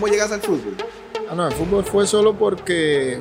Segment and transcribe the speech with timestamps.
[0.00, 0.76] ¿Cómo llegas al fútbol?
[1.28, 3.20] Ah, no, el fútbol fue solo porque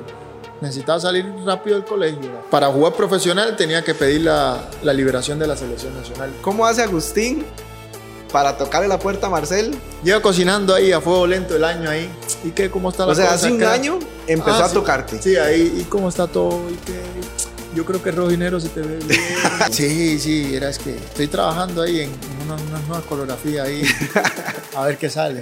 [0.61, 2.29] necesitaba salir rápido del colegio.
[2.51, 6.31] Para jugar profesional tenía que pedir la, la liberación de la selección nacional.
[6.43, 7.43] ¿Cómo hace Agustín
[8.31, 9.75] para tocarle la puerta a Marcel?
[10.03, 12.11] Llevo cocinando ahí a fuego lento el año ahí.
[12.43, 12.69] ¿Y qué?
[12.69, 13.73] ¿Cómo está la O sea, cosa hace un acá?
[13.73, 13.97] año
[14.27, 14.73] empezó Ah, a sí.
[14.75, 15.19] tocarte.
[15.19, 15.79] Sí, ahí.
[15.81, 16.61] ¿Y cómo está todo?
[16.69, 17.01] ¿Y qué?
[17.73, 19.19] Yo creo que rojinero se te ve bien.
[19.71, 22.11] sí, sí, era es que estoy trabajando ahí en
[22.45, 23.81] una, una nueva coreografía ahí.
[24.75, 25.41] A ver qué sale.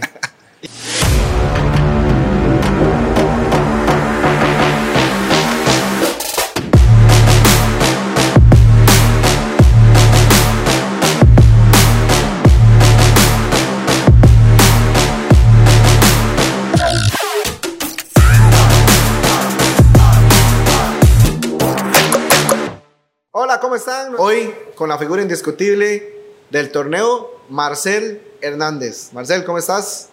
[23.75, 24.15] ¿Cómo están?
[24.20, 26.13] Hoy con la figura indiscutible
[26.49, 29.09] del torneo, Marcel Hernández.
[29.11, 30.07] Marcel, ¿cómo estás?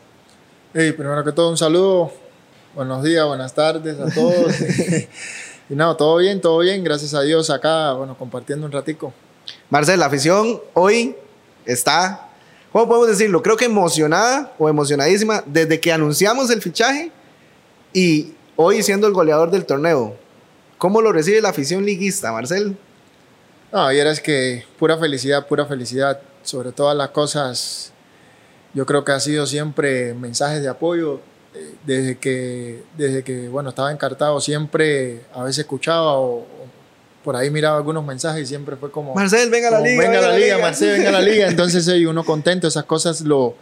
[0.75, 2.11] Hey, primero que todo, un saludo.
[2.75, 4.53] Buenos días, buenas tardes a todos.
[5.71, 9.15] y no, todo bien, todo bien, gracias a Dios acá, bueno, compartiendo un ratico.
[9.71, 11.15] Marcel, la afición hoy
[11.65, 12.31] está,
[12.73, 13.45] ¿cómo podemos decirlo?
[13.45, 17.13] Creo que emocionada o emocionadísima desde que anunciamos el fichaje
[17.93, 20.17] y hoy siendo el goleador del torneo.
[20.79, 22.77] ¿Cómo lo recibe la afición liguista, Marcel?
[23.73, 26.21] No, y era es que pura felicidad, pura felicidad.
[26.43, 27.93] Sobre todas las cosas,
[28.75, 31.21] yo creo que ha sido siempre mensajes de apoyo.
[31.55, 36.47] eh, Desde que, desde que bueno, estaba encartado, siempre a veces escuchaba o, o
[37.25, 39.15] por ahí miraba algunos mensajes y siempre fue como...
[39.15, 40.03] Marcel, venga a la liga.
[40.03, 41.47] Venga a la liga, Marcel, venga a la liga.
[41.47, 43.55] Entonces, ey, uno contento, esas cosas lo,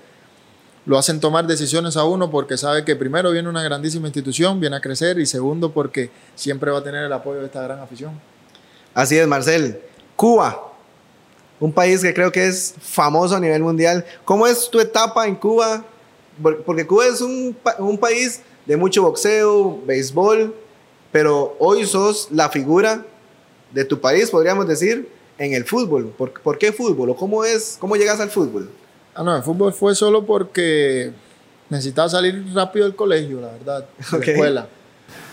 [0.87, 4.77] lo hacen tomar decisiones a uno porque sabe que primero viene una grandísima institución, viene
[4.77, 8.19] a crecer y segundo porque siempre va a tener el apoyo de esta gran afición.
[8.95, 9.83] Así es, Marcel.
[10.21, 10.61] Cuba,
[11.59, 14.05] un país que creo que es famoso a nivel mundial.
[14.27, 15.83] ¿Cómo es tu etapa en Cuba?
[16.43, 20.55] Por- Porque Cuba es un, pa- un país de mucho boxeo, béisbol,
[21.11, 23.03] pero hoy sos la figura
[23.73, 26.13] de tu país, podríamos decir, en el fútbol.
[26.19, 27.09] ¿Por, por qué fútbol?
[27.11, 28.69] ¿O cómo, es, cómo llegas al fútbol?
[29.15, 31.13] Ah, no, el fútbol fue solo porque
[31.71, 34.69] necesitaba salir rápido del colegio, la verdad, de la escuela.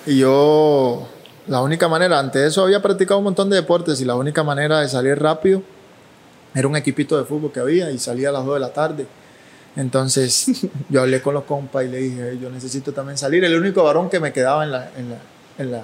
[0.05, 1.07] Y yo,
[1.47, 4.43] la única manera, antes de eso había practicado un montón de deportes y la única
[4.43, 5.61] manera de salir rápido
[6.53, 9.07] era un equipito de fútbol que había y salía a las 2 de la tarde.
[9.75, 10.45] Entonces
[10.89, 13.43] yo hablé con los compas y le dije, "Ey, yo necesito también salir.
[13.43, 15.17] El único varón que me quedaba en, la, en, la,
[15.57, 15.83] en, la,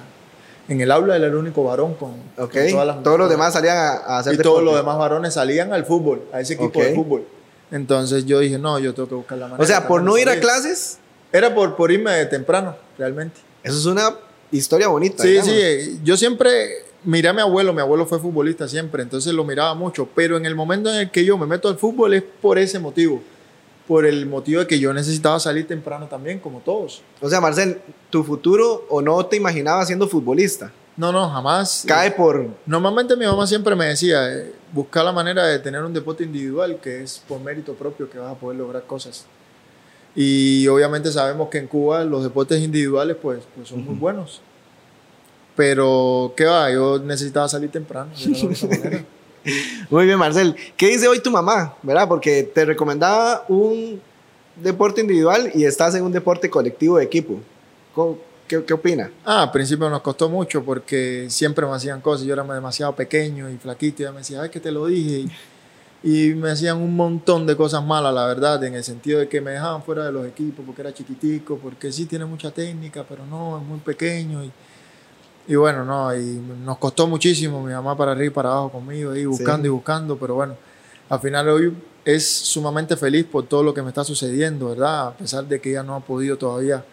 [0.68, 3.90] en el aula era el único varón con, todas las Todos los demás salían a,
[3.92, 7.24] a hacer y todos los demás varones salían al fútbol, a ese equipo de fútbol.
[7.70, 9.62] Entonces yo dije, no, yo tengo que buscar la manera.
[9.62, 10.98] O sea, por no ir a clases,
[11.32, 13.40] Era por, por irme de temprano, realmente.
[13.62, 14.14] eso es una
[14.56, 15.22] historia bonita.
[15.22, 15.50] Sí, digamos.
[15.52, 19.44] sí, eh, yo siempre miré a mi abuelo, mi abuelo fue futbolista siempre, entonces lo
[19.44, 22.22] miraba mucho, pero en el momento en el que yo me meto al fútbol es
[22.22, 23.20] por ese motivo,
[23.86, 27.02] por el motivo de que yo necesitaba salir temprano también, como todos.
[27.20, 30.72] O sea, Marcel, tu futuro o no te imaginabas siendo futbolista.
[30.96, 31.84] No, no, jamás.
[31.86, 35.92] Cae por Normalmente mi mamá siempre me decía, eh, busca la manera de tener un
[35.92, 39.26] deporte individual, que es por mérito propio que vas a poder lograr cosas.
[40.16, 44.40] Y obviamente sabemos que en Cuba los deportes individuales pues, pues son muy buenos.
[45.56, 46.70] Pero, ¿qué va?
[46.72, 48.10] Yo necesitaba salir temprano.
[49.90, 50.56] Muy bien, Marcel.
[50.76, 51.74] ¿Qué dice hoy tu mamá?
[51.82, 52.08] ¿Verdad?
[52.08, 54.00] Porque te recomendaba un
[54.56, 57.38] deporte individual y estás en un deporte colectivo de equipo.
[57.94, 59.10] ¿Cómo- ¿Qué, qué opina?
[59.24, 62.26] Ah, al principio nos costó mucho porque siempre me hacían cosas.
[62.26, 64.02] Yo era demasiado pequeño y flaquito.
[64.02, 65.20] Y ella me decía, ay, que te lo dije.
[65.20, 65.30] Y,
[66.06, 69.40] y me hacían un montón de cosas malas, la verdad, en el sentido de que
[69.40, 73.24] me dejaban fuera de los equipos porque era chiquitico, porque sí tiene mucha técnica, pero
[73.24, 74.44] no, es muy pequeño.
[74.44, 74.52] Y,
[75.48, 79.12] y bueno, no, y nos costó muchísimo mi mamá para arriba y para abajo conmigo,
[79.12, 79.66] ahí buscando Sí.
[79.68, 80.56] y buscando, pero bueno,
[81.08, 85.08] al final hoy es sumamente feliz por todo lo que me está sucediendo, ¿verdad?
[85.08, 86.84] A pesar de que ella no ha podido todavía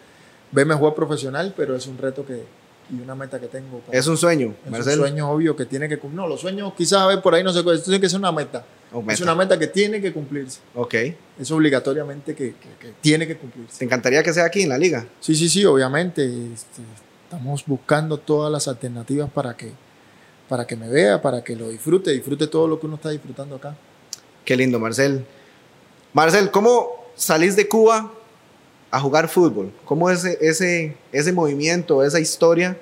[0.52, 2.44] verme jugar profesional, pero es un reto que
[2.90, 3.78] y una meta que tengo.
[3.80, 6.20] para- Es un sueño, es un sueño obvio que tiene que cumplir.
[6.20, 8.32] No, los sueños quizás a ver por ahí no se esto tiene que ser una
[8.32, 8.64] meta.
[9.08, 10.60] Es una meta que tiene que cumplirse.
[10.74, 10.94] Ok.
[11.38, 13.78] Es obligatoriamente que, que- que tiene que cumplirse.
[13.78, 15.06] ¿Te encantaría que sea aquí en la liga?
[15.20, 16.24] Sí, sí, sí, obviamente.
[16.52, 16.82] este,
[17.24, 19.72] estamos buscando todas las alternativas para que,
[20.48, 23.56] para que me vea, para que lo disfrute, disfrute todo lo que uno está disfrutando
[23.56, 23.74] acá.
[24.44, 25.24] Qué lindo, Marcel.
[26.12, 28.12] Marcel, ¿cómo salís de Cuba
[28.90, 29.72] a jugar fútbol?
[29.86, 32.76] ¿Cómo es ese, ese movimiento, esa historia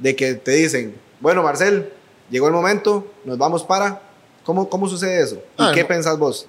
[0.00, 1.90] de que te dicen, bueno, Marcel,
[2.30, 4.02] llegó el momento, nos vamos para...
[4.44, 5.36] ¿Cómo, cómo sucede eso?
[5.36, 5.88] ¿Y Ah, qué no.
[5.88, 6.46] pensás vos?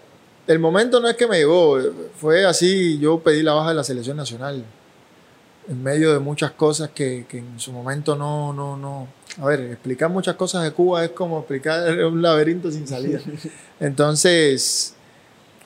[0.48, 1.78] El momento no es que me llegó,
[2.20, 4.66] fue así, yo pedí la baja de la selección nacional,
[5.70, 9.08] en medio de muchas cosas que, que en su momento no, no, no.
[9.42, 13.20] A ver, explicar muchas cosas de Cuba es como explicar un laberinto sin salida.
[13.80, 14.96] Entonces,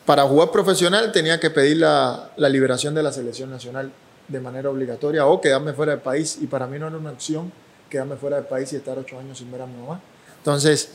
[0.05, 3.91] para jugar profesional tenía que pedir la, la liberación de la selección nacional
[4.27, 6.37] de manera obligatoria o quedarme fuera del país.
[6.41, 7.51] Y para mí no era una opción
[7.89, 10.01] quedarme fuera del país y estar ocho años sin ver a mi mamá.
[10.37, 10.91] Entonces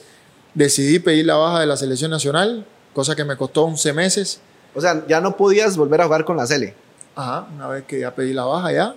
[0.55, 4.41] decidí pedir la baja de la selección nacional, cosa que me costó 11 meses.
[4.75, 6.75] O sea, ya no podías volver a jugar con la Sele.
[7.15, 8.95] Ajá, una vez que ya pedí la baja ya.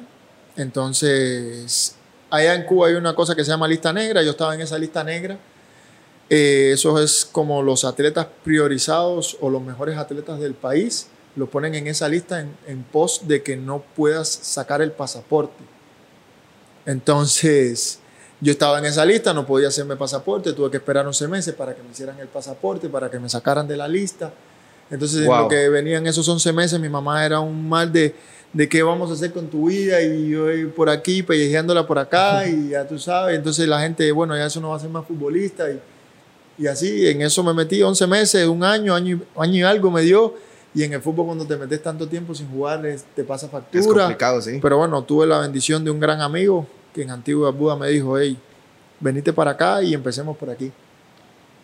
[0.55, 1.95] Entonces,
[2.29, 4.77] allá en Cuba hay una cosa que se llama lista negra, yo estaba en esa
[4.77, 5.37] lista negra.
[6.29, 11.75] Eh, eso es como los atletas priorizados o los mejores atletas del país lo ponen
[11.75, 15.63] en esa lista en, en pos de que no puedas sacar el pasaporte.
[16.85, 17.99] Entonces,
[18.41, 21.73] yo estaba en esa lista, no podía hacerme pasaporte, tuve que esperar 11 meses para
[21.75, 24.31] que me hicieran el pasaporte, para que me sacaran de la lista.
[24.91, 25.43] Entonces, en Wow.
[25.43, 28.13] lo que venían esos 11 meses, mi mamá era un mal de,
[28.53, 30.45] de qué vamos a hacer con tu vida y yo
[30.75, 33.35] por aquí, pellejeándola por acá y ya tú sabes.
[33.37, 35.79] Entonces la gente, bueno, ya eso no va a ser más futbolista y,
[36.57, 40.01] y así, en eso me metí 11 meses, un año, año, año y algo me
[40.01, 40.35] dio.
[40.75, 43.51] Y en el fútbol cuando te metes tanto tiempo sin jugar, es- te pasa Es
[43.53, 44.03] factura.
[44.03, 44.59] complicado, sí.
[44.61, 48.17] Pero bueno, tuve la bendición de un gran amigo que en Antigua Buda me dijo,
[48.17, 48.37] hey,
[49.01, 50.71] venite para acá y empecemos por aquí.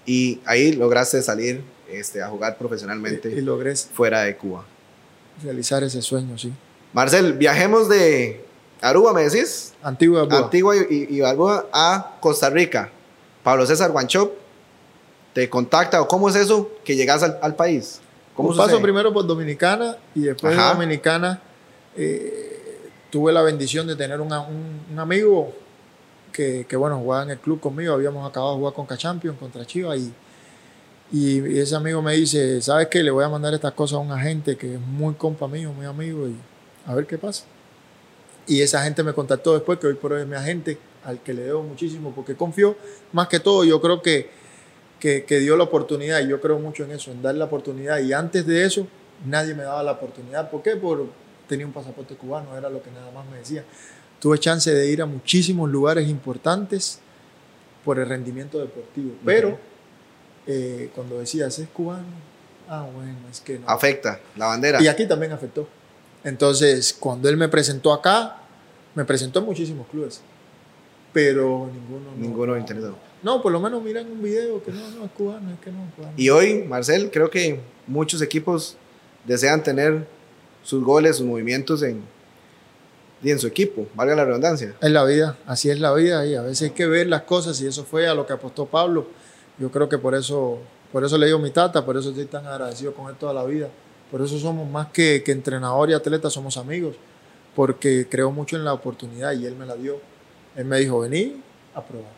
[0.06, 4.66] Y ahí lograste salir este, a jugar Y, profesionalmente y logré fuera de Cuba.
[5.42, 6.52] realizar ese sueño, sí.
[6.92, 8.44] Marcel, viajemos de
[8.82, 10.40] Aruba, me decís, Antigua Buda.
[10.40, 12.90] Antigua y, y- y a Costa Rica.
[13.42, 14.34] Pablo César Guanchop
[15.34, 18.02] te contacta o cómo es eso que llegas al, al país.
[18.36, 20.68] ¿Cómo paso primero por Dominicana y después Ajá.
[20.70, 21.42] de Dominicana
[21.96, 22.41] eh,
[23.12, 24.34] tuve la bendición de tener un,
[24.98, 25.54] amigo
[26.32, 27.94] que, bueno, jugaba en el club conmigo.
[27.94, 30.14] Habíamos acabado de jugar con Champions contra Chivas y,
[31.12, 33.04] y ese amigo me dice, ¿sabes qué?
[33.04, 35.86] Le voy a mandar estas cosas a un agente que es muy compa mío, muy
[35.86, 36.36] amigo y
[36.88, 37.44] a ver qué pasa.
[38.48, 41.34] Y esa gente me contactó después, que hoy por hoy es mi agente, al que
[41.34, 42.76] le debo muchísimo porque confió.
[43.12, 44.42] Más que todo, yo creo que
[45.02, 48.00] que, que dio la oportunidad, y yo creo mucho en eso, en dar la oportunidad.
[48.00, 48.88] Y antes de eso,
[49.26, 50.50] nadie me daba la oportunidad.
[50.50, 50.76] ¿Por qué?
[50.78, 51.08] Por
[51.52, 53.66] tenía un pasaporte cubano, era lo que nada más me decía.
[54.22, 57.00] Tuve chance de ir a muchísimos lugares importantes
[57.84, 59.12] por el rendimiento deportivo.
[59.26, 59.60] Pero
[60.48, 62.06] eh, cuando decías, es cubano,
[62.70, 63.68] ah, bueno, es que no.
[63.68, 64.82] Afecta la bandera.
[64.82, 65.68] Y aquí también afectó.
[66.24, 68.38] Entonces, cuando él me presentó acá,
[68.96, 70.22] me presentó en muchísimos clubes.
[71.12, 72.12] Pero ninguno.
[72.12, 72.96] no- Ninguno interesado.
[73.24, 75.84] no, por lo menos miran un video que no, no es cubano, es que no
[75.84, 76.14] es cubano.
[76.16, 78.78] Y hoy, Marcel, creo que muchos equipos
[79.26, 80.08] desean tener
[80.64, 82.04] sus goles, sus movimientos en,
[83.24, 84.76] y en su equipo, valga la redundancia.
[84.82, 87.60] Es la vida, así es la vida y a veces hay que ver las cosas
[87.62, 89.08] y eso fue a lo que apostó Pablo.
[89.60, 90.60] Yo creo que por eso,
[90.92, 93.44] por eso le digo mi tata, por eso estoy tan agradecido con él toda la
[93.44, 93.70] vida.
[94.10, 96.96] Por eso somos más que, que entrenador y atleta, somos amigos,
[97.56, 100.00] porque creo mucho en la oportunidad y él me la dio.
[100.56, 101.42] Él me dijo, vení
[101.74, 102.12] a probar.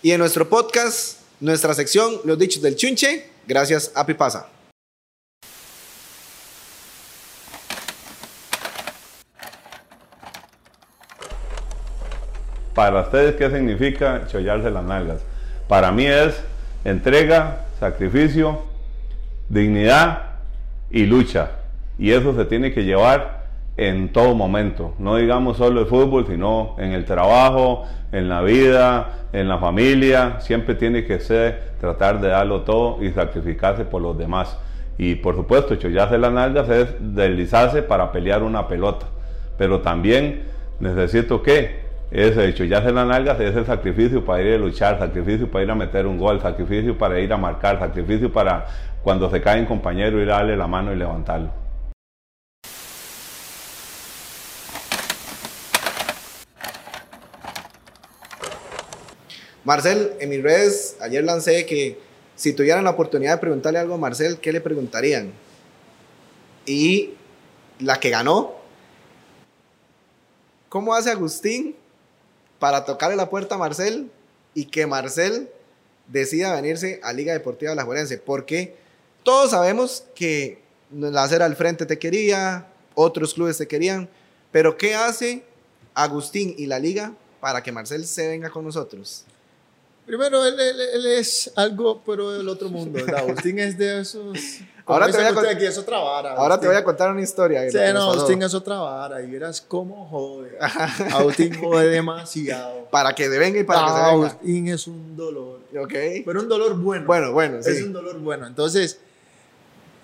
[0.00, 4.51] Y en nuestro podcast, nuestra sección, Los Dichos del Chunche, gracias a Pipasa.
[12.74, 15.24] Para ustedes, ¿qué significa chollarse las nalgas?
[15.68, 16.42] Para mí es
[16.84, 18.62] entrega, sacrificio,
[19.48, 20.22] dignidad
[20.90, 21.50] y lucha.
[21.98, 23.42] Y eso se tiene que llevar
[23.76, 24.94] en todo momento.
[24.98, 30.40] No digamos solo el fútbol, sino en el trabajo, en la vida, en la familia.
[30.40, 34.58] Siempre tiene que ser tratar de darlo todo y sacrificarse por los demás.
[34.96, 39.06] Y por supuesto, chollarse las nalgas es deslizarse para pelear una pelota.
[39.58, 40.44] Pero también
[40.80, 41.81] necesito que
[42.12, 45.64] ese hecho ya se las nalgas es el sacrificio para ir a luchar, sacrificio para
[45.64, 48.66] ir a meter un gol, sacrificio para ir a marcar, sacrificio para
[49.02, 51.50] cuando se cae un compañero ir a darle la mano y levantarlo.
[59.64, 61.98] Marcel, en mis redes, ayer lancé que
[62.34, 65.32] si tuvieran la oportunidad de preguntarle algo a Marcel, ¿qué le preguntarían?
[66.66, 67.14] Y
[67.78, 68.56] la que ganó,
[70.68, 71.76] ¿cómo hace Agustín
[72.62, 74.08] para tocarle la puerta a Marcel
[74.54, 75.50] y que Marcel
[76.06, 78.18] decida venirse a Liga Deportiva La Juelense?
[78.18, 78.76] Porque
[79.24, 84.08] todos sabemos que la acera al frente te quería, otros clubes te querían,
[84.52, 85.42] pero ¿qué hace
[85.92, 89.24] Agustín y la liga para que Marcel se venga con nosotros?
[90.06, 90.56] Primero, él,
[91.04, 93.04] es algo, pero del otro mundo.
[93.16, 94.38] Agustín es de esos...
[94.86, 96.34] Ahora te voy a aquí, es otra vara.
[96.34, 97.70] Ahora te voy a contar una historia.
[97.70, 98.10] Sí, no.
[98.12, 100.58] Agustín es otra vara y verás cómo jode.
[101.12, 102.86] Agustín jode demasiado.
[102.90, 104.08] Para que se venga y para que se venga.
[104.10, 105.60] Agustín es un dolor.
[105.80, 105.92] Ok.
[106.24, 107.06] Pero un dolor bueno.
[107.06, 107.82] Bueno, bueno, Es sí.
[107.82, 108.46] un dolor bueno.
[108.46, 108.98] Entonces,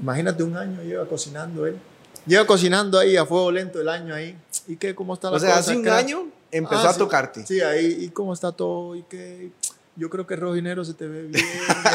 [0.01, 1.79] imagínate un año lleva cocinando él.
[2.27, 4.37] Lleva cocinando ahí a fuego lento el año ahí.
[4.67, 4.95] ¿Y qué?
[4.95, 6.99] ¿Cómo está la O sea, cosa hace un año empezó Ah, a sí.
[6.99, 7.47] tocarte.
[7.47, 7.97] Sí, ahí.
[8.01, 8.95] ¿Y cómo está todo?
[8.95, 9.51] ¿Y qué?
[9.99, 11.45] Yo creo que Rojinero se te ve bien,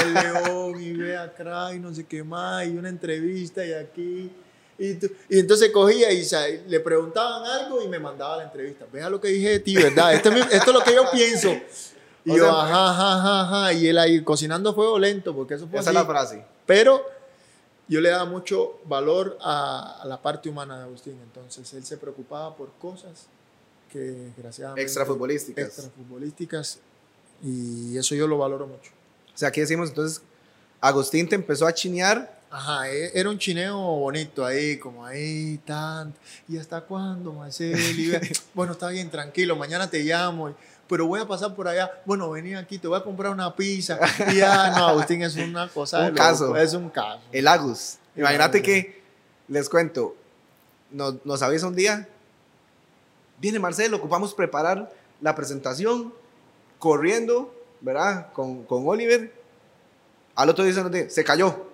[0.06, 4.30] el león, y ve acá, y no sé qué más, y una entrevista, y aquí.
[4.78, 8.86] Y, tú- y entonces cogía y sa- le preguntaban algo y me mandaba la entrevista.
[8.92, 10.14] Vea lo que dije de ti, ¿verdad?
[10.14, 11.50] Esto, es esto es lo que yo pienso.
[12.26, 13.74] Y O yo, sea, ajá, ajá, ajá, ajá.
[13.74, 15.98] Y él ahí cocinando fuego lento, porque eso fue Esa así.
[15.98, 16.46] es la frase.
[16.66, 17.06] Pero
[17.88, 21.20] yo le daba mucho valor a, a la parte humana de Agustín.
[21.24, 23.28] Entonces él se preocupaba por cosas
[23.92, 24.82] que desgraciadamente...
[24.82, 25.66] Extrafutbolísticas.
[25.68, 26.80] Extrafutbolísticas.
[27.44, 28.92] Y eso yo lo valoro mucho.
[29.34, 30.22] O sea, aquí decimos entonces,
[30.82, 32.40] Agustín te empezó a chinear.
[32.50, 36.18] Ajá, e- era un chineo bonito ahí, como ahí, tanto.
[36.48, 37.78] ¿Y hasta cuándo, Marcel?
[38.00, 40.50] Y ve- bueno, está bien, tranquilo, mañana te llamo.
[40.52, 40.56] y-
[40.88, 41.92] Pero voy a pasar por allá.
[42.06, 44.00] Bueno, vení aquí, te voy a comprar una pizza.
[44.32, 46.02] Y ya, no, Agustín es una cosa.
[46.04, 46.46] de Un caso.
[46.48, 47.22] loco, Es un caso.
[47.32, 47.98] El Agus.
[48.16, 48.66] El Imagínate Agus.
[48.66, 49.02] que,
[49.48, 50.16] les cuento,
[50.92, 52.08] nos, nos avisa un día,
[53.40, 56.14] viene Marcelo, ocupamos preparar la presentación,
[56.84, 58.34] corriendo, ¿verdad?
[58.34, 59.32] Con, con Oliver.
[60.36, 61.68] Al otro día se cayó,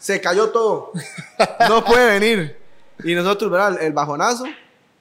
[0.00, 0.90] se cayó todo,
[1.68, 2.56] no puede venir.
[3.04, 3.80] Y nosotros, ¿verdad?
[3.80, 4.46] El bajonazo.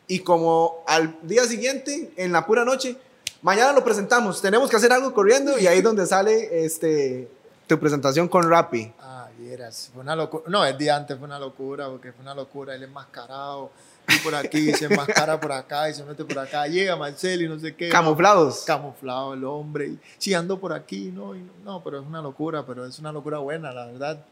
[0.05, 2.95] Y como al día siguiente, en la pura noche,
[3.41, 7.27] mañana lo presentamos, tenemos que hacer algo corriendo y ahí es donde sale este,
[7.65, 8.93] tu presentación con Rappi.
[8.99, 10.43] Ah, vieras, fue una locura.
[10.45, 12.75] No, el día antes fue una locura, porque fue una locura.
[12.75, 13.71] Él enmascarado,
[14.13, 16.67] y por aquí, se enmascara por acá y se mete por acá.
[16.67, 17.89] Llega Marcel y no sé qué.
[17.89, 18.63] Camuflados.
[18.65, 19.87] Camuflado el hombre.
[19.87, 22.97] Y, sí, ando por aquí, no, y no, no, pero es una locura, pero es
[22.99, 24.25] una locura buena, la verdad.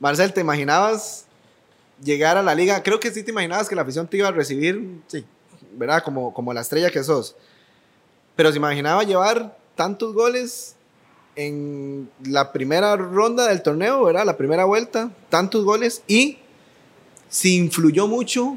[0.00, 1.26] Marcel, ¿te imaginabas
[2.02, 2.82] llegar a la liga?
[2.82, 5.24] Creo que sí te imaginabas que la afición te iba a recibir, Sí.
[5.72, 6.02] ¿verdad?
[6.02, 7.36] Como, como la estrella que sos.
[8.36, 10.76] Pero se imaginaba llevar tantos goles
[11.36, 14.24] en la primera ronda del torneo, ¿verdad?
[14.24, 16.38] La primera vuelta, tantos goles y
[17.28, 18.56] si influyó mucho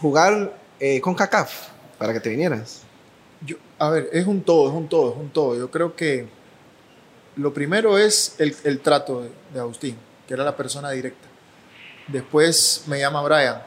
[0.00, 1.68] jugar eh, con CACAF
[1.98, 2.82] para que te vinieras.
[3.44, 5.56] Yo, a ver, es un todo, es un todo, es un todo.
[5.56, 6.28] Yo creo que
[7.36, 11.28] lo primero es el, el trato de, de Agustín, que era la persona directa.
[12.08, 13.62] Después me llama Brian,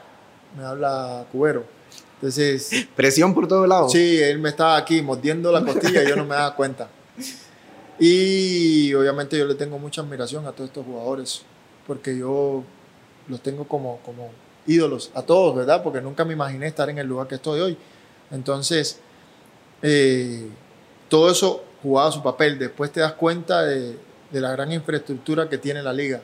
[0.58, 1.66] me habla Cubero.
[2.16, 3.92] Entonces, Presión por todos lados.
[3.92, 6.90] sí, él me estaba aquí mordiendo la costilla y yo no me daba cuenta.
[8.00, 11.44] Y obviamente yo le tengo mucha admiración a todos estos jugadores,
[11.86, 12.64] porque yo
[13.28, 14.32] los tengo como, como
[14.68, 15.82] ídolos, a todos, ¿verdad?
[15.84, 17.78] Porque nunca me imaginé estar en el lugar que estoy hoy.
[18.32, 19.00] Entonces,
[19.82, 20.48] eh,
[21.10, 22.58] todo eso jugaba su papel.
[22.60, 23.98] Después te das cuenta de,
[24.32, 26.22] de la gran infraestructura que tiene la liga.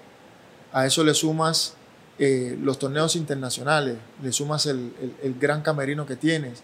[0.72, 1.76] A eso le sumas
[2.20, 6.62] eh, los torneos internacionales, le sumas el, el- el gran camerino que tienes.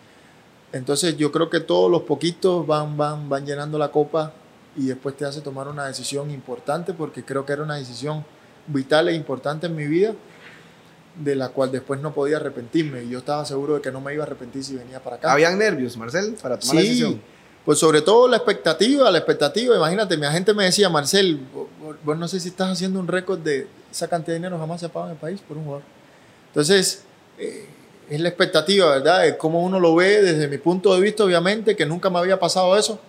[0.71, 4.33] Entonces yo creo que todos los poquitos van, van, van llenando la copa
[4.75, 8.25] y después te hace tomar una decisión importante porque creo que era una decisión
[8.65, 10.13] vital e importante en mi vida
[11.15, 14.13] de la cual después no podía arrepentirme y yo estaba seguro de que no me
[14.13, 15.31] iba a arrepentir si venía para acá.
[15.31, 17.21] ¿Habían nervios, Marcel, para tomar la Sí, decisión?
[17.65, 19.75] pues sobre todo la expectativa, la expectativa.
[19.75, 21.39] Imagínate, mi agente me decía, Marcel,
[22.03, 24.87] vos, no sé si estás haciendo un récord de esa cantidad de dinero jamás se
[24.87, 25.83] ha pagado en el país por un jugador.
[26.47, 27.03] Entonces,
[27.37, 27.67] eh,
[28.09, 29.27] es la expectativa, ¿verdad?
[29.27, 32.39] Es como uno lo ve desde mi punto de vista, obviamente, que nunca me había
[32.39, 32.99] pasado eso.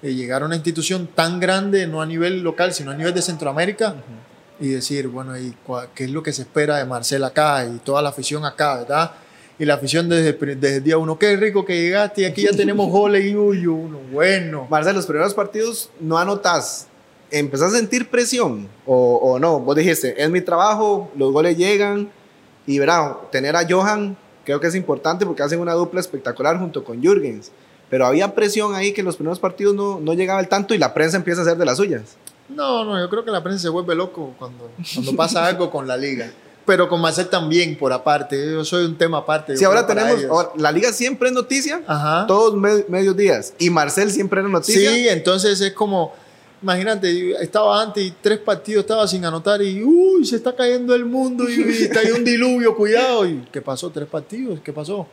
[0.00, 3.22] De llegar a una institución tan grande, no a nivel local, sino a nivel de
[3.22, 3.94] Centroamérica,
[4.62, 5.54] y decir, bueno, ¿y
[5.94, 9.10] qué es lo que se espera de Marcel acá y toda la afición acá, ¿verdad?
[9.58, 12.52] Y la afición desde, desde el día uno, qué rico que llegaste y aquí ya
[12.52, 14.66] tenemos goles y uy, uno, bueno.
[14.70, 16.86] Marcel, los primeros partidos no anotas.
[17.30, 19.58] ¿Empezás a sentir presión o, o no?
[19.58, 22.10] Vos dijiste, es mi trabajo, los goles llegan
[22.66, 26.84] y verá, tener a Johan creo que es importante porque hacen una dupla espectacular junto
[26.84, 27.50] con Jürgens.
[27.90, 30.78] Pero había presión ahí que en los primeros partidos no, no llegaba el tanto y
[30.78, 32.16] la prensa empieza a hacer de las suyas.
[32.54, 35.86] No, no, yo creo que la prensa se vuelve loco cuando, cuando pasa algo con
[35.88, 36.30] la liga.
[36.64, 38.36] Pero con Marcel también, por aparte.
[38.52, 39.56] Yo soy un tema aparte.
[39.56, 42.24] Si ahora tenemos, ahora, la liga siempre es noticia, Ajá.
[42.28, 43.52] todos me- medios días.
[43.58, 44.92] Y Marcel siempre era noticia.
[44.92, 46.12] Sí, entonces es como,
[46.62, 51.04] imagínate, estaba antes y tres partidos estaba sin anotar y uy, se está cayendo el
[51.04, 53.26] mundo y, y está ahí un diluvio, cuidado.
[53.26, 53.90] ¿Y qué pasó?
[53.90, 55.08] Tres partidos, ¿qué pasó?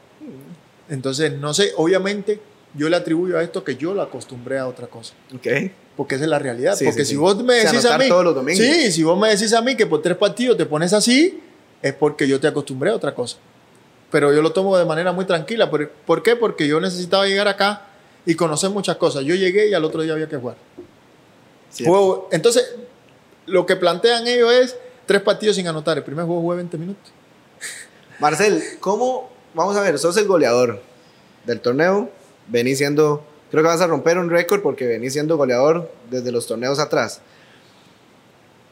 [0.87, 2.39] Entonces, no sé, obviamente
[2.75, 5.15] yo le atribuyo a esto que yo lo acostumbré a otra cosa.
[5.35, 5.47] Ok.
[5.99, 6.77] Porque esa es la realidad.
[6.77, 7.17] Sí, porque sí, si sí.
[7.17, 8.07] vos me decís a mí.
[8.07, 8.65] todos los domingos.
[8.65, 11.41] Sí, si vos me decís a mí que por tres partidos te pones así,
[11.81, 13.35] es porque yo te acostumbré a otra cosa.
[14.09, 15.69] Pero yo lo tomo de manera muy tranquila.
[15.69, 16.37] ¿Por, por qué?
[16.37, 17.81] Porque yo necesitaba llegar acá
[18.25, 19.25] y conocer muchas cosas.
[19.25, 20.55] Yo llegué y al otro día había que jugar.
[21.83, 22.75] Juego- entonces,
[23.45, 25.97] lo que plantean ellos es tres partidos sin anotar.
[25.97, 27.11] El primer juego jugué 20 minutos.
[28.19, 29.29] Marcel, ¿cómo?
[29.53, 30.81] Vamos a ver, sos el goleador
[31.45, 32.09] del torneo.
[32.47, 36.47] Venís siendo, creo que vas a romper un récord porque venís siendo goleador desde los
[36.47, 37.21] torneos atrás.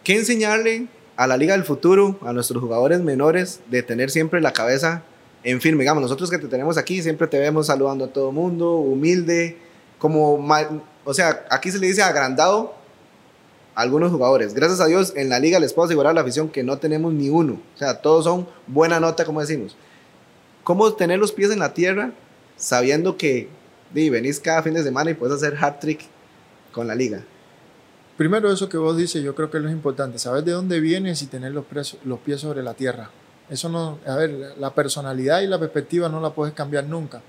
[0.03, 4.53] ¿Qué enseñarle a la Liga del Futuro, a nuestros jugadores menores, de tener siempre la
[4.53, 5.03] cabeza
[5.43, 5.83] en firme?
[5.83, 9.57] Digamos, nosotros que te tenemos aquí, siempre te vemos saludando a todo mundo, humilde,
[9.99, 10.35] como,
[11.03, 12.75] o sea, aquí se le dice agrandado
[13.75, 14.53] a algunos jugadores.
[14.53, 17.13] Gracias a Dios, en la liga les puedo asegurar a la afición que no tenemos
[17.13, 17.59] ni uno.
[17.75, 19.75] O sea, todos son buena nota, como decimos.
[20.63, 22.11] ¿Cómo tener los pies en la tierra
[22.55, 23.49] sabiendo que
[23.93, 26.01] di, venís cada fin de semana y puedes hacer hat trick
[26.71, 27.23] con la liga?
[28.17, 31.21] Primero eso que vos dices, yo creo que es lo importante, saber de dónde vienes
[31.21, 33.11] y tener los pies sobre la tierra.
[33.49, 37.21] Eso no, a ver, la personalidad y la perspectiva no la puedes cambiar nunca,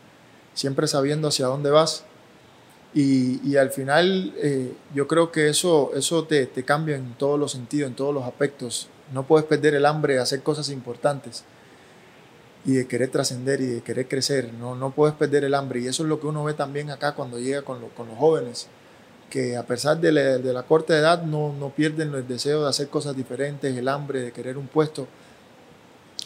[0.54, 2.04] siempre sabiendo hacia dónde vas.
[2.94, 7.38] Y, y al final eh, yo creo que eso, eso te, te cambia en todos
[7.38, 8.88] los sentidos, en todos los aspectos.
[9.12, 11.44] No puedes perder el hambre de hacer cosas importantes
[12.68, 14.52] y de querer trascender y de querer crecer.
[14.52, 15.80] No, no puedes perder el hambre.
[15.80, 18.68] Y eso es lo que uno ve también acá cuando llega con, con los jóvenes
[19.30, 22.88] que a pesar de la, de corta edad no, no pierden el deseo de hacer
[22.88, 25.06] cosas diferentes, el hambre de querer un puesto,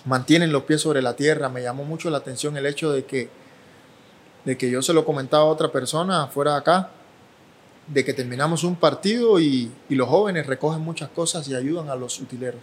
[0.05, 1.49] mantienen los pies sobre la tierra.
[1.49, 3.29] Me llamó mucho la atención el hecho de que,
[4.45, 6.91] de que yo se lo comentaba a otra persona fuera de acá,
[7.87, 11.95] de que terminamos un partido y, y los jóvenes recogen muchas cosas y ayudan a
[11.95, 12.63] los utileros.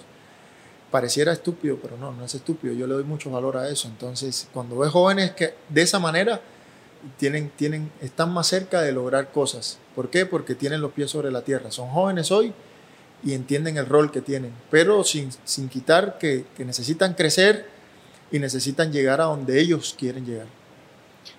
[0.91, 2.74] Pareciera estúpido, pero no, no es estúpido.
[2.74, 3.88] Yo le doy mucho valor a eso.
[3.88, 6.41] Entonces, cuando ves jóvenes que de esa manera
[7.17, 9.77] tienen, tienen, están más cerca de lograr cosas.
[9.96, 10.25] ¿Por qué?
[10.25, 11.72] Porque tienen los pies sobre la tierra.
[11.72, 12.53] Son jóvenes hoy
[13.24, 17.67] y entienden el rol que tienen, pero sin, sin quitar que, que necesitan crecer
[18.31, 20.48] y necesitan llegar a donde ellos quieren llegar.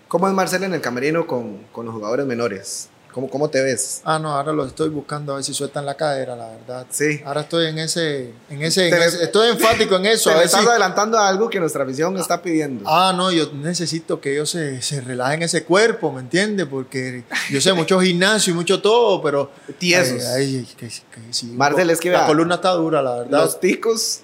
[0.09, 2.91] ¿Cómo es Marcel en el camerino con, con los jugadores menores?
[3.13, 4.03] ¿Cómo, ¿Cómo te ves?
[4.05, 6.87] Ah, no, ahora los estoy buscando a ver si sueltan la cadera, la verdad.
[6.91, 7.21] Sí.
[7.25, 10.31] Ahora estoy en ese, en ese, en Te- ese- estoy enfático en eso.
[10.31, 12.85] Te a si- estás adelantando a algo que nuestra afición está pidiendo.
[12.89, 16.67] Ah, no, yo necesito que ellos se, se relajen ese cuerpo, ¿me entiendes?
[16.71, 19.51] Porque yo sé mucho gimnasio y mucho todo, pero...
[19.79, 20.25] Tiesos.
[20.27, 23.43] Ay, ay, que- que sí, Marcel, es que la vea, columna está dura, la verdad.
[23.43, 24.21] Los ticos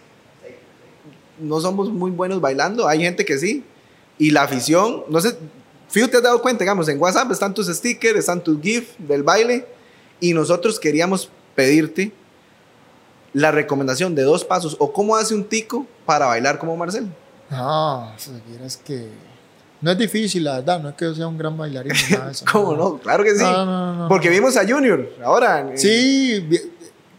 [1.38, 2.88] no somos muy buenos bailando.
[2.88, 3.64] Hay gente que sí.
[4.18, 5.36] Y la afición, no sé,
[5.88, 9.22] Fijo, te has dado cuenta, digamos, en WhatsApp están tus stickers, están tus GIF del
[9.22, 9.66] baile.
[10.20, 12.12] Y nosotros queríamos pedirte
[13.32, 17.06] la recomendación de dos pasos o cómo hace un tico para bailar como Marcel.
[17.50, 19.08] No, si vieras que...
[19.80, 21.92] No es difícil, la verdad, no es que yo sea un gran bailarín.
[22.10, 22.98] nada de eso, ¿Cómo no?
[22.98, 23.42] Claro que sí.
[23.42, 24.34] No, no, no, Porque no.
[24.34, 25.60] vimos a Junior ahora.
[25.70, 26.48] eh, Sí,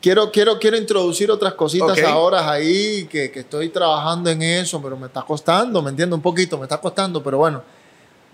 [0.01, 2.03] quiero, quiero, quiero introducir otras cositas Ok.
[2.03, 6.15] ahora ahí, que, que estoy trabajando en eso, pero me está costando, ¿me entiendes?
[6.15, 7.61] Un poquito, me está costando, pero bueno,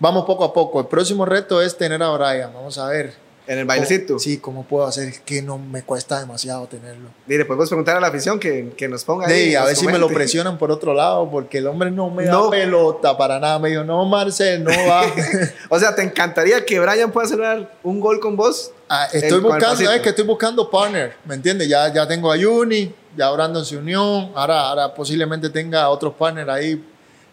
[0.04, 0.80] vamos poco a poco.
[0.80, 3.14] El próximo reto es tener a Brian, vamos a ver.
[3.46, 4.18] En el bailecito.
[4.18, 5.08] Sí, ¿cómo puedo hacer?
[5.08, 7.10] Es que no me cuesta demasiado tenerlo.
[7.26, 9.50] Le podemos preguntar a la afición que, que nos ponga ahí.
[9.50, 12.24] Sí, a ver si me lo presionan por otro lado, porque el hombre no me
[12.24, 13.58] da pelota para nada.
[13.58, 15.04] Me dijo, no, Marcel, no va.
[15.68, 18.72] O sea, ¿te encantaría que Brian pueda hacer un gol con vos?
[18.88, 19.92] Ah, estoy el buscando, pasito.
[19.92, 21.68] es que estoy buscando partner, ¿me entiendes?
[21.68, 26.48] Ya, ya tengo a Juni, ya Brandon se unió, ahora, ahora posiblemente tenga otros partners
[26.48, 26.82] ahí.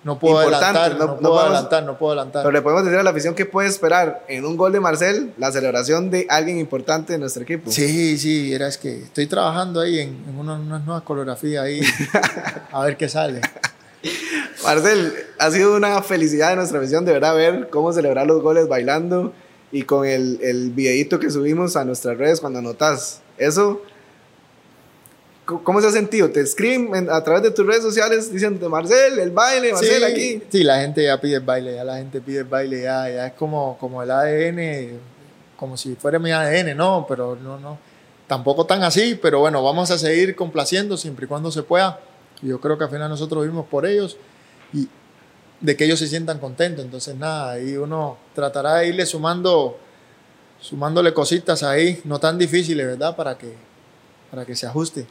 [0.04, 2.42] No puedo adelantar, no- no, puedo adelantar, no puedo adelantar.
[2.44, 5.32] Pero le podemos decir a la afición que puede esperar en un gol de Marcel
[5.38, 7.70] la celebración de alguien importante de nuestro equipo.
[7.72, 11.82] Sí, sí, era es que estoy trabajando ahí en, en una, unas nuevas coreografías ahí,
[12.72, 13.42] a ver qué sale.
[14.64, 18.68] Marcel, ha sido una felicidad de nuestra afición de verdad ver cómo celebrar los goles
[18.68, 19.34] bailando
[19.72, 23.22] y con el, el videíto que subimos a nuestras redes cuando anotas.
[23.38, 23.82] Eso,
[25.64, 26.30] ¿cómo se ha sentido?
[26.30, 30.04] Te escriben en- a través de tus redes sociales diciendo Marcel, el baile, Marcel sí,
[30.04, 30.44] aquí.
[30.50, 33.28] Sí, la gente ya pide el baile, ya la gente pide el baile, ya, ya
[33.28, 35.00] es como, como el ADN,
[35.58, 37.78] como si fuera mi ADN, no, pero no, no,
[38.28, 42.00] tampoco tan así, pero bueno, vamos a seguir complaciendo siempre y cuando se pueda.
[42.42, 44.18] Yo creo que al final nosotros vivimos por ellos
[44.74, 44.88] y
[45.60, 49.78] de que ellos se sientan contentos, entonces nada, ahí uno tratará de irle sumando,
[50.60, 53.16] sumándole cositas ahí, no tan difíciles, ¿verdad?
[53.16, 53.54] Para que,
[54.32, 55.06] para que se ajuste.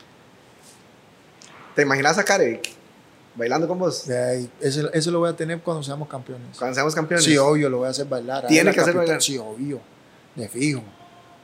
[1.74, 2.68] ¿Te imaginas a Karek
[3.34, 4.08] bailando con vos?
[4.10, 6.58] Ahí, eso, eso lo voy a tener cuando seamos campeones.
[6.58, 7.24] Cuando seamos campeones.
[7.24, 8.46] Sí, obvio, lo voy a hacer bailar.
[8.46, 9.22] Tiene que hacer bailar.
[9.22, 9.80] Sí, obvio.
[10.34, 10.82] De fijo.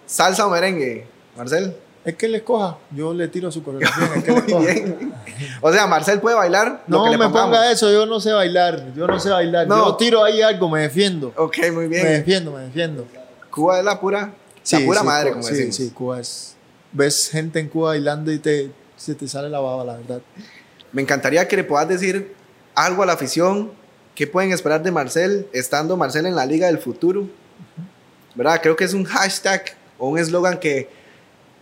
[0.06, 1.76] Salsa o merengue, Marcel.
[2.04, 2.78] Es que él escoja.
[2.92, 4.04] Yo le tiro su coreografía.
[4.16, 4.72] Es que él Muy escoja.
[4.72, 5.14] bien.
[5.60, 6.84] O sea, Marcel puede bailar.
[6.86, 7.90] lo No que le me ponga eso.
[7.90, 8.92] Yo no sé bailar.
[8.94, 9.66] Yo no sé bailar.
[9.66, 9.76] No.
[9.86, 10.68] Yo tiro ahí algo.
[10.68, 11.32] Me defiendo.
[11.36, 12.06] Ok, muy Me bien.
[12.06, 13.04] defiendo, me defiendo.
[13.50, 14.32] Cuba es la pura,
[14.70, 15.76] la pura madre, Cu- como sí, decimos.
[15.76, 16.54] sí, Cuba es...
[16.92, 20.20] Ves gente en Cuba bailando y te, se te sale la baba, la verdad.
[20.92, 22.34] Me encantaría que le puedas decir
[22.74, 23.70] algo a la afición.
[24.14, 27.28] ¿Qué pueden esperar de Marcel estando Marcel en la Liga del Futuro?
[28.34, 28.60] ¿Verdad?
[28.62, 30.88] Creo que es un hashtag o un eslogan que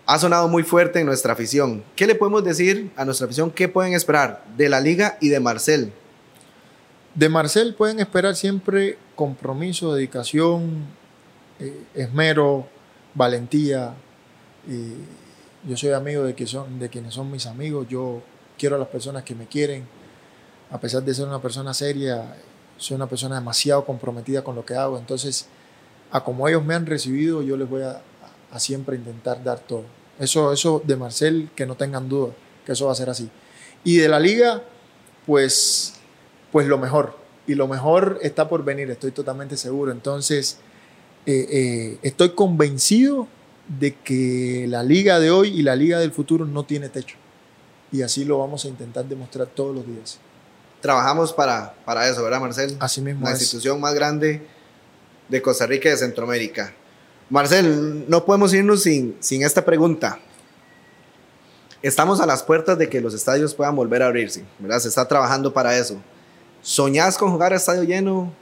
[0.06, 1.82] ha sonado muy fuerte en nuestra afición.
[1.96, 3.50] ¿Qué le podemos decir a nuestra afición?
[3.50, 5.92] ¿Qué pueden esperar de la Liga y de Marcel?
[7.14, 10.86] De Marcel pueden esperar siempre compromiso, dedicación,
[11.58, 12.66] eh, esmero,
[13.14, 13.94] valentía.
[14.68, 14.94] Y
[15.66, 17.86] yo soy amigo de, que son, de quienes son mis amigos.
[17.88, 18.22] Yo
[18.58, 19.86] quiero a las personas que me quieren.
[20.70, 22.36] A pesar de ser una persona seria,
[22.76, 24.98] soy una persona demasiado comprometida con lo que hago.
[24.98, 25.46] Entonces,
[26.10, 28.02] a como ellos me han recibido, yo les voy a,
[28.50, 29.84] a siempre intentar dar todo.
[30.18, 32.32] Eso, eso de Marcel, que no tengan duda,
[32.64, 33.28] que eso va a ser así.
[33.82, 34.62] Y de la liga,
[35.26, 35.94] pues,
[36.52, 37.16] pues lo mejor.
[37.46, 39.92] Y lo mejor está por venir, estoy totalmente seguro.
[39.92, 40.58] Entonces,
[41.26, 43.28] eh, eh, estoy convencido
[43.68, 47.16] de que la liga de hoy y la liga del futuro no tiene techo.
[47.92, 50.18] Y así lo vamos a intentar demostrar todos los días.
[50.80, 52.76] Trabajamos para, para eso, ¿verdad, Marcel?
[52.80, 53.40] Así mismo La es.
[53.40, 54.46] institución más grande
[55.28, 56.74] de Costa Rica y de Centroamérica.
[57.30, 60.18] Marcel, no podemos irnos sin, sin esta pregunta.
[61.82, 64.78] Estamos a las puertas de que los estadios puedan volver a abrirse, ¿verdad?
[64.80, 65.96] Se está trabajando para eso.
[66.62, 68.32] ¿Soñás con jugar a estadio lleno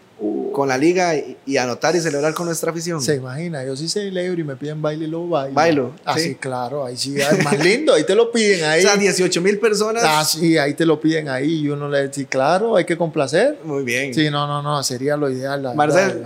[0.53, 3.01] con la liga y, y anotar y celebrar con nuestra afición?
[3.03, 5.55] Se imagina, yo sí sé euro y me piden baile y lo bailo.
[5.55, 6.25] Bailo, Ah, sí.
[6.31, 8.83] sí, claro, ahí sí, es más lindo, ahí te lo piden O ahí.
[8.83, 10.05] sea, 18 mil personas.
[10.07, 13.59] Ah, sí, ahí te lo piden ahí y uno le dice, claro, hay que complacer.
[13.65, 14.13] Muy bien.
[14.15, 15.63] Sí, no, no, no, sería lo ideal.
[15.63, 16.25] la Marcel,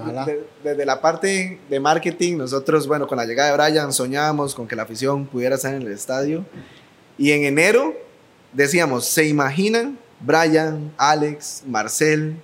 [0.64, 4.74] desde la parte de marketing, nosotros, bueno, con la llegada de Brian soñábamos con que
[4.76, 6.44] la afición pudiera estar en el estadio.
[7.18, 7.94] Y en enero
[8.52, 12.36] decíamos, ¿se imaginan Brian, Alex, Marcel,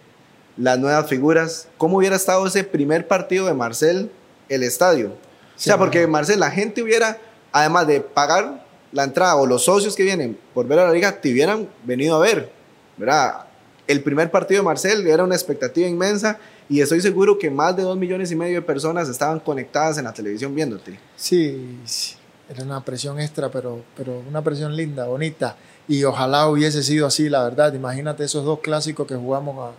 [0.56, 1.68] las nuevas figuras?
[1.78, 4.10] ¿Cómo hubiera estado ese primer partido de Marcel,
[4.48, 5.08] el estadio?
[5.10, 6.06] o sea, porque.
[6.06, 7.18] Marcel, la gente hubiera,
[7.52, 11.20] además de pagar la entrada o los socios que vienen por ver a la liga,
[11.20, 12.50] te hubieran venido a ver,
[12.96, 13.46] ¿verdad?
[13.86, 16.38] El primer partido de Marcel era una expectativa inmensa
[16.68, 20.04] y estoy seguro que más de dos millones y medio de personas estaban conectadas en
[20.04, 20.98] la televisión viéndote.
[21.16, 22.14] Sí, sí,
[22.48, 25.56] era una presión extra, pero, pero una presión linda, bonita.
[25.88, 27.72] Y ojalá hubiese sido así, la verdad.
[27.74, 29.72] Imagínate esos dos clásicos que jugamos a,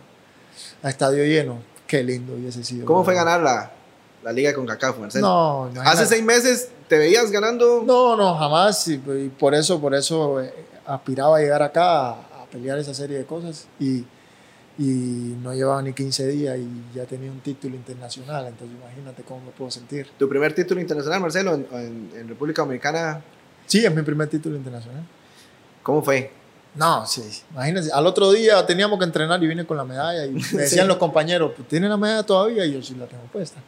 [0.82, 1.60] a estadio lleno.
[1.88, 2.86] Qué lindo hubiese sido.
[2.86, 3.72] ¿Cómo fue ganar la,
[4.24, 5.22] la liga con CACAF, Marcel?
[5.22, 6.06] No, Hace imagínate.
[6.08, 7.84] seis meses te veías ganando.
[7.86, 8.88] No, no, jamás.
[8.88, 10.54] Y, y por eso, por eso eh,
[10.86, 13.68] aspiraba a llegar acá a, a pelear esa serie de cosas.
[13.80, 14.06] Y,
[14.80, 18.48] y no llevaba ni 15 días y ya tenía un título internacional.
[18.48, 20.08] Entonces imagínate cómo me puedo sentir.
[20.18, 23.22] Tu primer título internacional, Marcelo, en, en- en República Dominicana,
[23.66, 25.04] Sí, es mi primer título internacional.
[25.84, 26.32] ¿cómo fue?
[26.76, 27.92] No, sí, imagínense.
[27.92, 30.26] Al otro día teníamos que entrenar y vine con la medalla.
[30.26, 30.88] Y me decían Sí.
[30.88, 32.66] los compañeros, "Pues, ¿tiene la medalla todavía?
[32.66, 33.60] Y yo sí la tengo puesta.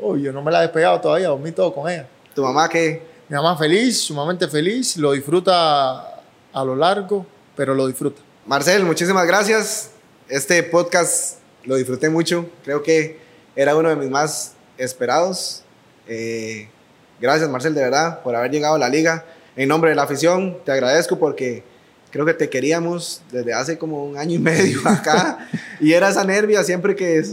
[0.00, 2.08] Oh, yo no me la he despegado todavía, dormí todo con ella.
[2.34, 3.02] ¿Tu mamá qué?
[3.28, 6.20] Mi mamá feliz, sumamente feliz, lo disfruta
[6.52, 7.24] a lo largo,
[7.56, 8.20] pero lo disfruta.
[8.46, 9.90] Marcel, muchísimas gracias.
[10.28, 12.46] Este podcast lo disfruté mucho.
[12.64, 13.20] Creo que
[13.54, 15.62] era uno de mis más esperados.
[16.08, 16.68] Eh,
[17.20, 19.24] gracias, Marcel, de verdad, por haber llegado a la liga.
[19.54, 21.62] En nombre de la afición, te agradezco porque
[22.12, 25.48] creo que te queríamos desde hace como un año y medio acá.
[25.80, 27.24] y era esa nervia siempre que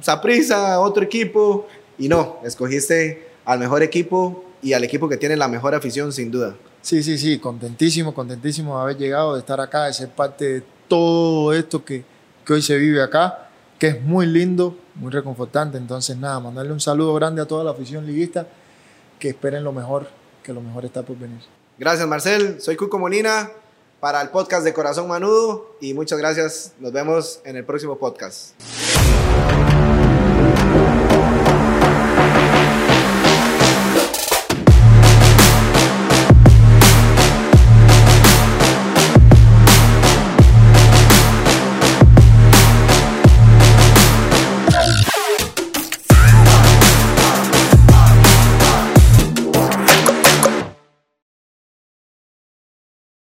[0.00, 1.68] Saprisa, otro equipo.
[1.96, 6.30] Y no, escogiste al mejor equipo y al equipo que tiene la mejor afición, sin
[6.30, 6.56] duda.
[6.80, 10.62] Sí, sí, sí, contentísimo, contentísimo de haber llegado, de estar acá, de ser parte de
[10.88, 12.04] todo esto que,
[12.44, 15.78] que hoy se vive acá, que es muy lindo, muy reconfortante.
[15.78, 18.46] Entonces, nada, mandarle un saludo grande a toda la afición liguista,
[19.18, 20.08] que esperen lo mejor,
[20.42, 21.40] que lo mejor está por venir.
[21.78, 22.60] Gracias, Marcel.
[22.60, 23.50] Soy Cuco Molina
[24.04, 26.74] para el podcast de Corazón Manudo y muchas gracias.
[26.78, 28.52] Nos vemos en el próximo podcast.